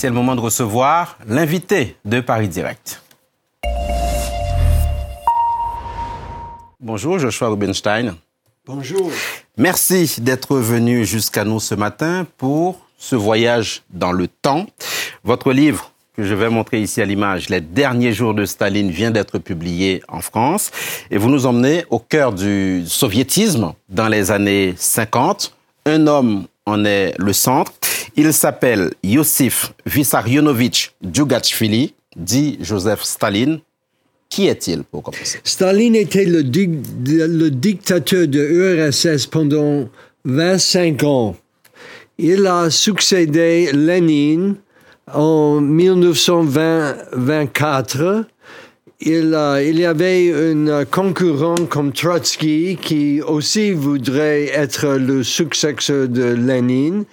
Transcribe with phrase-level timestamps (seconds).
[0.00, 3.02] C'est le moment de recevoir l'invité de Paris Direct.
[6.78, 8.14] Bonjour Joshua Rubenstein.
[8.64, 9.10] Bonjour.
[9.56, 14.66] Merci d'être venu jusqu'à nous ce matin pour ce voyage dans le temps.
[15.24, 19.10] Votre livre que je vais montrer ici à l'image, Les derniers jours de Staline, vient
[19.10, 20.70] d'être publié en France.
[21.10, 25.56] Et vous nous emmenez au cœur du soviétisme dans les années 50.
[25.86, 27.72] Un homme en est le centre.
[28.20, 33.60] Il s'appelle Yosif Vissarionovitch Djougachvili, dit Joseph Staline.
[34.28, 35.38] Qui est-il pour commencer?
[35.44, 39.88] Staline était le, le dictateur de l'URSS pendant
[40.24, 41.36] 25 ans.
[42.18, 44.56] Il a succédé Lénine
[45.14, 48.24] en 1924.
[49.00, 56.34] Il, il, y avait un concurrent comme Trotsky qui aussi voudrait être le successeur de
[56.34, 57.04] Lénine,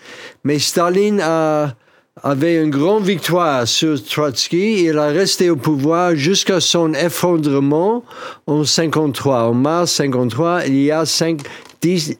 [0.43, 1.75] mais Staline a
[2.23, 4.85] avait une grande victoire sur Trotsky.
[4.85, 8.03] Il a resté au pouvoir jusqu'à son effondrement
[8.47, 9.43] en 53.
[9.43, 11.41] En mars 53, il y a 5,
[11.81, 12.19] 10,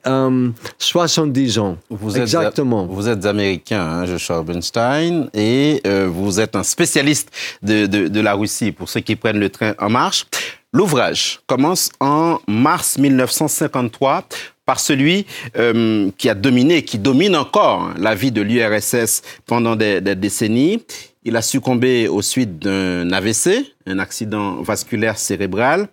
[0.77, 1.77] 70 ans.
[1.89, 2.85] Vous Exactement.
[2.85, 7.29] Êtes, vous êtes américain, hein, Joshua Bernstein, et euh, vous êtes un spécialiste
[7.61, 10.25] de, de, de la Russie, pour ceux qui prennent le train en marche.
[10.73, 14.27] L'ouvrage commence en mars 1953
[14.65, 15.25] par celui
[15.57, 20.83] euh, qui a dominé, qui domine encore la vie de l'URSS pendant des, des, décennies.
[21.23, 25.87] Il a succombé aux suites d'un AVC, un accident vasculaire cérébral.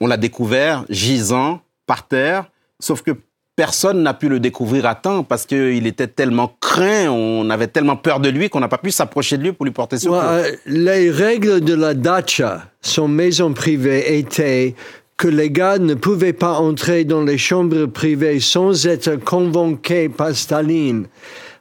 [0.00, 2.46] On l'a découvert gisant par terre,
[2.82, 3.12] sauf que
[3.56, 7.96] personne n'a pu le découvrir à temps parce qu'il était tellement craint, on avait tellement
[7.96, 10.16] peur de lui qu'on n'a pas pu s'approcher de lui pour lui porter secours.
[10.16, 14.74] Ouais, les règles de la dacha, son maison privée, étaient
[15.16, 20.34] que les gars ne pouvaient pas entrer dans les chambres privées sans être convoqués par
[20.34, 21.06] Staline.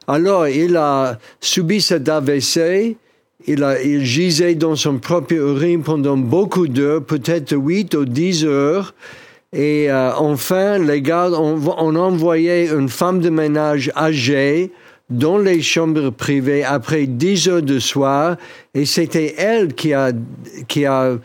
[0.08, 2.97] Alors, il a subi cet AVC,
[3.47, 8.45] il, a, il gisait dans son propre urine pendant beaucoup d'heures, peut-être 8 ou 10
[8.45, 8.95] heures.
[9.53, 14.71] Et euh, enfin, les gars ont, on envoyé une femme de ménage âgée
[15.09, 18.37] dans les chambres privées après 10 heures de soir.
[18.73, 20.11] Et c'était elle qui a,
[20.70, 21.17] qui a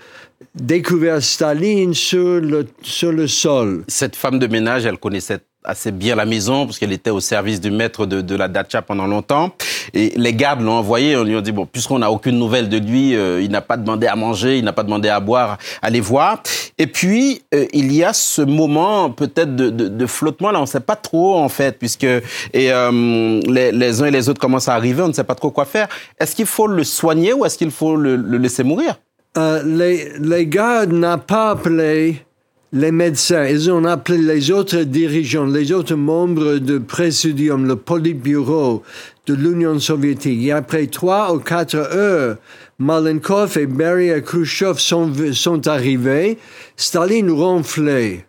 [0.57, 3.85] découvert Staline sur le, sur le sol.
[3.87, 7.61] Cette femme de ménage, elle connaissait assez bien la maison parce qu'elle était au service
[7.61, 9.55] du maître de, de, la dacha pendant longtemps.
[9.95, 12.79] Et les gardes l'ont envoyé, on lui a dit, bon, puisqu'on n'a aucune nouvelle de
[12.79, 16.01] lui, euh, il n'a pas demandé à manger, il n'a pas demandé à boire, allez
[16.01, 16.43] voir.
[16.79, 20.63] Et puis, euh, il y a ce moment peut-être de, de, de, flottement, là, on
[20.63, 22.23] ne sait pas trop en fait, puisque et,
[22.55, 25.51] euh, les, les, uns et les autres commencent à arriver, on ne sait pas trop
[25.51, 25.89] quoi faire.
[26.19, 28.97] Est-ce qu'il faut le soigner ou est-ce qu'il faut le, le laisser mourir?
[29.37, 32.25] Euh, les, les gardes n'ont pas appelé
[32.73, 38.83] les médecins, ils ont appelé les autres dirigeants, les autres membres du Présidium, le Politburo
[39.27, 40.45] de l'Union soviétique.
[40.45, 42.37] Et après trois ou quatre heures,
[42.79, 46.39] Malenkov et Beria Khrushchev sont, arrivés.
[46.77, 48.27] Staline ronflait.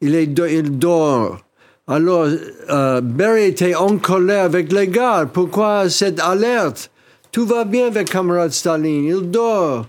[0.00, 1.40] Il, est, il dort.
[1.86, 2.28] Alors,
[2.70, 5.30] euh, était en colère avec les gardes.
[5.32, 6.90] Pourquoi cette alerte?
[7.32, 9.04] Tout va bien avec camarade Staline.
[9.04, 9.86] Il dort.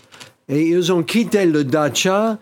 [0.50, 2.40] Et ils ont quitté le dacha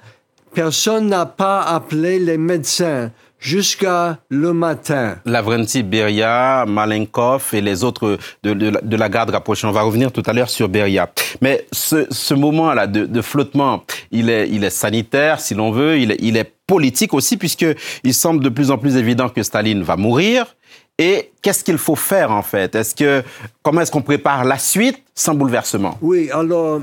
[0.53, 5.17] personne n'a pas appelé les médecins jusqu'à le matin.
[5.25, 9.65] Lavrenti Beria, Malenkov et les autres de, de, de, la garde rapprochée.
[9.65, 11.09] On va revenir tout à l'heure sur Beria.
[11.41, 15.97] Mais ce, ce moment-là de, de, flottement, il est, il est sanitaire, si l'on veut,
[15.97, 19.83] il est, il est politique aussi, puisqu'il semble de plus en plus évident que Staline
[19.83, 20.55] va mourir.
[20.97, 22.75] Et qu'est-ce qu'il faut faire en fait?
[22.75, 23.23] Est-ce que
[23.63, 25.97] comment est-ce qu'on prépare la suite sans bouleversement?
[26.01, 26.81] Oui, alors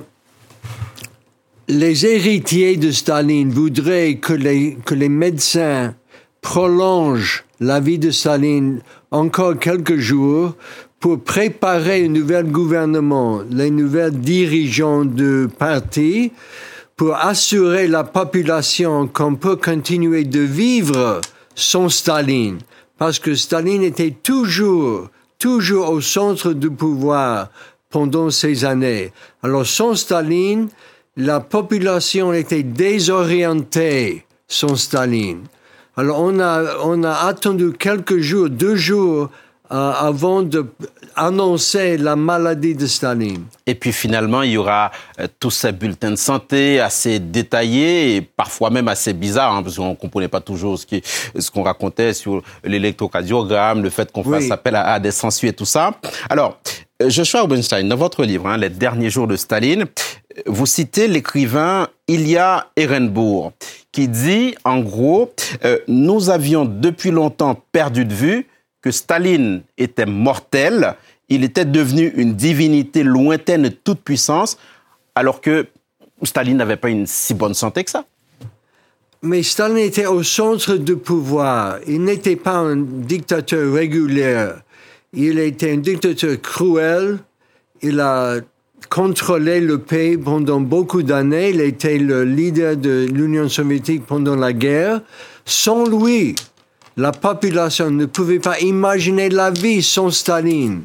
[1.68, 5.94] les héritiers de Staline voudraient que les, que les médecins
[6.40, 10.54] prolongent la vie de Staline encore quelques jours
[11.00, 16.32] pour préparer un nouvel gouvernement, les nouvelles dirigeants du parti,
[16.96, 21.20] pour assurer la population qu'on peut continuer de vivre
[21.54, 22.58] sans Staline.
[22.96, 27.50] Parce que Staline était toujours, toujours au centre du pouvoir
[27.90, 29.12] pendant ces années.
[29.42, 30.68] Alors sans Staline,
[31.16, 35.44] la population était désorientée sans Staline.
[35.96, 39.30] Alors on a, on a attendu quelques jours, deux jours,
[39.72, 43.44] euh, avant d'annoncer la maladie de Staline.
[43.66, 48.20] Et puis finalement, il y aura euh, tous ces bulletins de santé assez détaillés et
[48.20, 51.00] parfois même assez bizarres, hein, parce qu'on ne comprenait pas toujours ce qu'on
[51.40, 55.52] ce qu'on racontait sur l'électrocardiogramme, le fait qu'on fasse appel à, à des sensus et
[55.54, 55.98] tout ça.
[56.30, 56.60] Alors,
[57.04, 59.84] Joshua Obenstein, dans votre livre, hein, Les derniers jours de Staline,
[60.46, 63.52] vous citez l'écrivain Ilya Ehrenburg,
[63.92, 65.32] qui dit, en gros,
[65.64, 68.46] euh, nous avions depuis longtemps perdu de vue
[68.80, 70.96] que Staline était mortel
[71.28, 74.58] il était devenu une divinité lointaine de toute puissance,
[75.14, 75.66] alors que
[76.22, 78.04] Staline n'avait pas une si bonne santé que ça.
[79.22, 81.78] Mais Staline était au centre du pouvoir.
[81.86, 84.50] Il n'était pas un dictateur régulier.
[85.12, 87.18] Il était un dictateur cruel.
[87.82, 88.36] Il a
[88.90, 91.50] contrôlé le pays pendant beaucoup d'années.
[91.50, 95.00] Il était le leader de l'Union soviétique pendant la guerre.
[95.44, 96.34] Sans lui,
[96.96, 100.82] la population ne pouvait pas imaginer la vie sans Staline.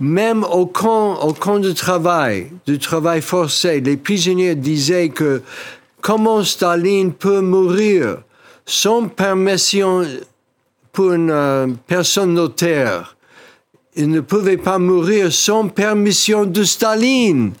[0.00, 5.42] Même au camp, au camp de travail, du travail forcé, les prisonniers disaient que
[6.00, 8.18] comment Staline peut mourir
[8.66, 10.04] sans permission
[10.92, 13.11] pour une euh, personne notaire.
[13.94, 17.52] Il ne pouvait pas mourir sans permission de Staline.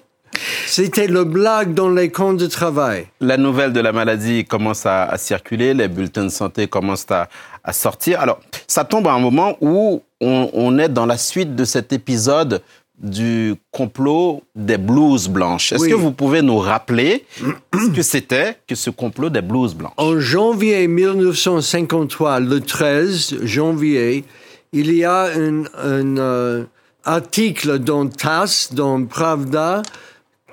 [0.66, 3.06] C'était le blague dans les camps de travail.
[3.20, 7.28] La nouvelle de la maladie commence à, circuler, les bulletins de santé commencent à,
[7.72, 8.20] sortir.
[8.20, 11.92] Alors, ça tombe à un moment où on, on est dans la suite de cet
[11.92, 12.62] épisode
[12.98, 15.72] du complot des blouses blanches.
[15.72, 17.26] Est-ce que vous pouvez nous rappeler
[17.74, 19.92] ce que c'était que ce complot des blouses blanches?
[19.98, 24.24] En janvier 1953, le 13 janvier,
[24.72, 26.64] il y a un, euh,
[27.04, 29.82] article dans TASS, dans Pravda,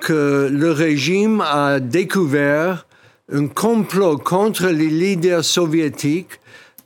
[0.01, 2.85] que le régime a découvert
[3.31, 6.39] un complot contre les leaders soviétiques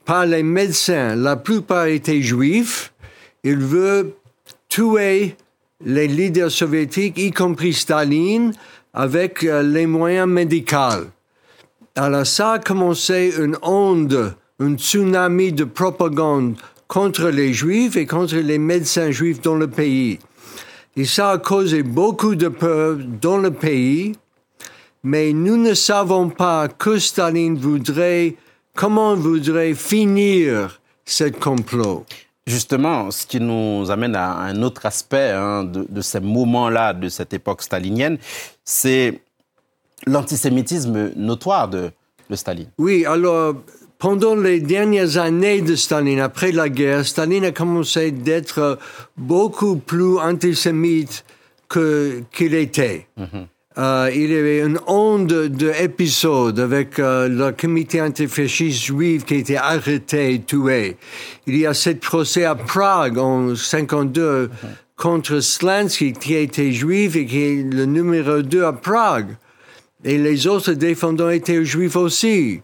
[0.06, 1.16] par les médecins.
[1.16, 2.94] La plupart étaient juifs.
[3.44, 4.16] Il veut
[4.70, 5.36] tuer
[5.84, 8.54] les leaders soviétiques, y compris Staline,
[8.94, 11.08] avec euh, les moyens médicaux.
[11.96, 16.56] Alors ça a commencé une onde, un tsunami de propagande
[16.88, 20.20] contre les juifs et contre les médecins juifs dans le pays.
[20.96, 24.14] Et ça a causé beaucoup de peur dans le pays,
[25.04, 28.36] mais nous ne savons pas que Staline voudrait,
[28.76, 32.06] comment voudrait finir ce complot.
[32.46, 37.08] Justement, ce qui nous amène à un autre aspect hein, de, de, ces moments-là, de
[37.08, 38.18] cette époque stalinienne,
[38.66, 39.22] c'est
[40.06, 41.90] l'antisémitisme notoire de,
[42.30, 42.68] de, Staline.
[42.78, 43.56] Oui, alors,
[44.04, 48.78] pendant les dernières années de Staline, après la guerre, Staline a commencé d'être
[49.16, 51.24] beaucoup plus antisémite
[51.72, 53.08] qu'il était.
[53.18, 53.46] Mm-hmm.
[53.78, 59.38] Euh, il y avait une onde d'épisodes avec euh, le comité antifasciste juif qui a
[59.38, 60.98] été arrêté et tué.
[61.48, 64.50] Il y a ce procès à Prague en 52
[64.98, 69.38] contre Slansky qui était juif et qui est le numéro 2 à Prague.
[70.04, 72.60] Et les autres défendants étaient juifs aussi.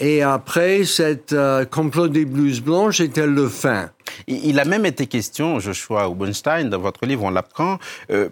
[0.00, 3.90] Et après, cette euh, complot des blouses blanches était le fin?
[4.26, 7.78] Il a même été question, Joshua Ubenstein, dans votre livre, on l'apprend,
[8.10, 8.28] euh,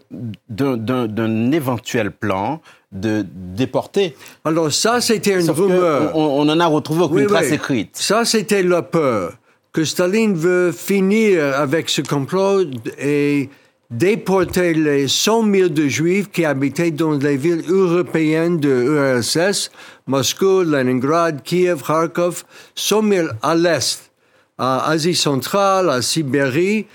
[0.49, 2.61] d'un éventuel plan
[2.93, 4.17] de déporter.
[4.45, 6.17] Alors ça, c'était une rumeur.
[6.17, 7.91] On, en a retrouvé aucune trace écrite.
[7.97, 9.35] Ça, c'était la peur
[9.73, 12.65] que Staline veut finir avec ce complot
[12.99, 13.51] et
[13.91, 19.71] déporter les 100 000 de juifs qui habitaient dans les villes européennes de l'URSS,
[20.07, 22.45] Moscou, Leningrad, Kiev, Kharkov,
[22.75, 24.11] 100 000 à l'est,
[24.59, 26.87] à Asie centrale, à Sibérie,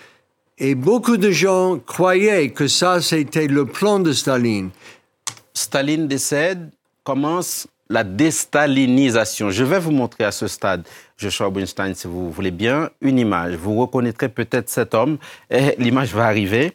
[0.58, 4.70] et beaucoup de gens croyaient que ça, c'était le plan de Staline.
[5.54, 6.70] Staline décède,
[7.04, 9.52] commence la déstalinisation.
[9.52, 13.56] Je vais vous montrer à ce stade, Joshua Weinstein, si vous voulez bien, une image.
[13.56, 15.18] Vous reconnaîtrez peut-être cet homme
[15.50, 16.72] et l'image va arriver.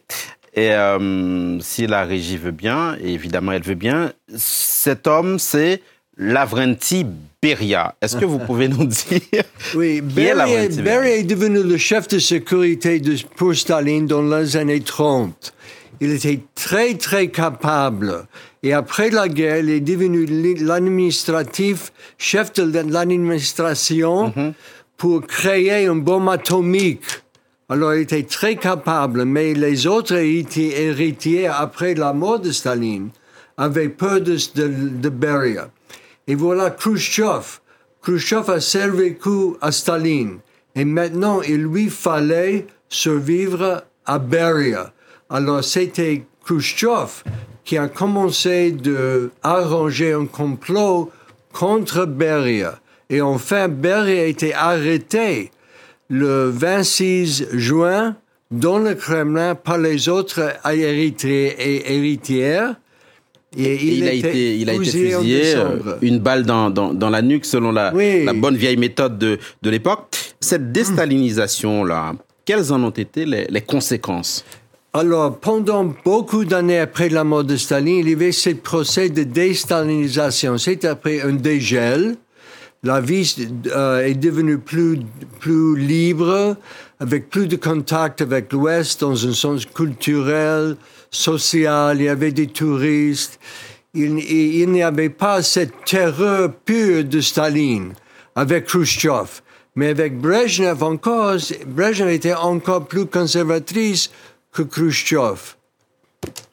[0.55, 5.83] Et euh, si la régie veut bien, et évidemment elle veut bien, cet homme, c'est
[6.19, 7.05] Lavrenti
[7.43, 7.95] Beria.
[8.01, 12.19] Est-ce que vous pouvez nous dire Oui, Beria, est, Beria est devenu le chef de
[12.19, 15.53] sécurité de, pour Staline dans les années 30.
[16.01, 18.27] Il était très, très capable.
[18.63, 20.27] Et après la guerre, il est devenu
[20.57, 24.53] l'administratif, chef de l'administration mhm.
[24.97, 27.23] pour créer une bombe atomique.
[27.69, 33.11] Alors, il était très capable, mais les autres héritiers, après la mort de Staline,
[33.57, 35.71] avaient peur de, de, Beria.
[36.29, 37.59] Et voilà Khrushchev.
[38.03, 40.39] Khrushchev a servi coup à Staline.
[40.77, 44.93] Et maintenant, il lui fallait survivre à Beria.
[45.29, 47.25] Alors, c'était Khrushchev
[47.65, 51.11] qui a commencé de arranger un complot
[51.53, 52.79] contre Beria.
[53.11, 55.51] Et enfin, Beria a été arrêté
[56.09, 58.15] le 26 juin
[58.53, 62.77] dans le Kremlin par les autres héritières.
[63.57, 67.23] Et il, a été, il a été fusillé, euh, une balle dans, dans, dans, la
[67.23, 70.15] nuque selon la, la bonne vieille méthode de, de l'époque.
[70.41, 72.15] Cette déstalinisation-là,
[72.45, 74.45] quelles en ont été les, les conséquences?
[74.97, 79.25] Alors, pendant beaucoup d'années après la mort de Staline, il y avait ce procès de
[79.25, 80.57] déstalinisation.
[80.57, 82.17] C'est après un dégel.
[82.83, 83.35] la vie
[83.67, 85.01] euh, est devenue plus,
[85.41, 86.57] plus libre,
[86.99, 90.77] avec plus de contact avec l'Ouest dans un sens culturel,
[91.11, 91.99] social.
[91.99, 93.39] Il y avait des touristes.
[93.93, 97.93] Il, il n'y avait pas cette terreur pure de Staline
[98.35, 99.43] avec Khrushchev.
[99.75, 101.37] Mais avec Brezhnev encore,
[101.67, 104.11] Brezhnev était encore plus conservatrice
[104.57, 105.57] que Khrushchev.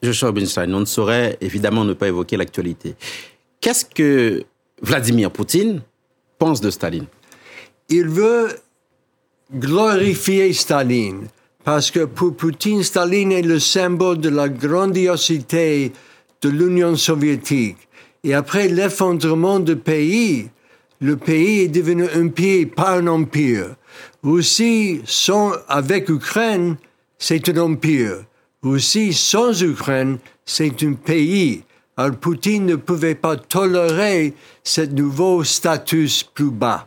[0.02, 2.94] Joshua Rubinstein, on ne saurait évidemment ne pas évoquer l'actualité.
[3.60, 4.44] Qu'est-ce que
[4.82, 5.80] Vladimir Poutine
[6.38, 7.06] pense de Staline?
[7.88, 8.48] Il veut
[9.52, 11.28] glorifier Staline
[11.64, 15.92] parce que pour Poutine, Staline est le symbole de la grandiosité
[16.42, 17.78] de l'Union soviétique.
[18.22, 20.50] Et après l'effondrement du pays,
[21.00, 23.76] le pays est devenu un pays, pas un empire.
[24.22, 26.76] Russie, sans, avec Ukraine,
[27.26, 28.26] c'est un empire.
[28.62, 31.62] Russie, sans Ukraine, c'est un pays.
[31.96, 36.86] Alors Poutine ne pouvait pas tolérer ce nouveau statut plus bas.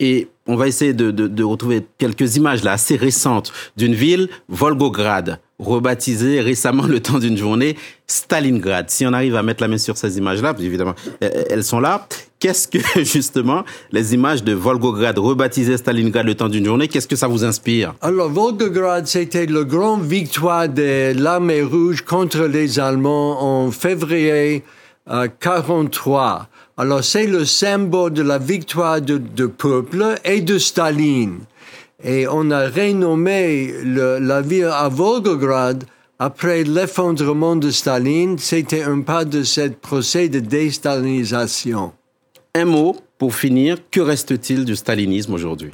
[0.00, 4.28] Et on va essayer de, de, de retrouver quelques images là assez récentes d'une ville,
[4.48, 7.76] Volgograd, rebaptisée récemment le temps d'une journée
[8.08, 8.90] Stalingrad.
[8.90, 12.08] Si on arrive à mettre la main sur ces images-là, évidemment, elles sont là.
[12.38, 17.16] Qu'est-ce que justement les images de Volgograd rebaptisées Stalingrad le temps d'une journée, qu'est-ce que
[17.16, 17.94] ça vous inspire?
[18.02, 24.62] Alors Volgograd, c'était la grande victoire de l'armée rouge contre les Allemands en février
[25.06, 26.48] 1943.
[26.48, 31.38] Euh, alors c'est le symbole de la victoire du peuple et de Staline.
[32.04, 35.84] Et on a renommé la ville à Volgograd
[36.18, 38.36] après l'effondrement de Staline.
[38.36, 41.92] C'était un pas de ce procès de déstalinisation.
[42.56, 43.76] Un mot pour finir.
[43.90, 45.72] Que reste-t-il du stalinisme aujourd'hui?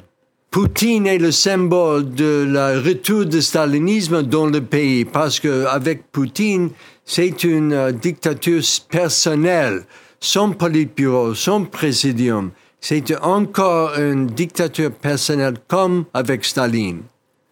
[0.51, 6.11] Poutine est le symbole de la retour du stalinisme dans le pays parce que avec
[6.11, 6.71] Poutine,
[7.05, 9.85] c'est une euh, dictature personnelle
[10.19, 17.03] son politburo, son présidium, c'était encore une dictature personnelle comme avec Staline.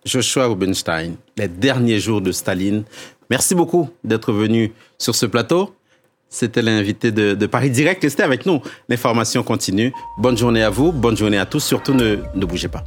[0.05, 2.83] Joshua Rubinstein, les derniers jours de Staline.
[3.31, 5.73] Merci beaucoup d'être venu sur ce plateau.
[6.33, 8.03] C'était l'invité de, Paris Direct.
[8.03, 8.63] Restez avec nous.
[8.89, 9.93] L'information continue.
[10.17, 10.93] Bonne journée à vous.
[10.93, 11.63] Bonne journée à tous.
[11.63, 12.85] Surtout, ne, ne bougez pas.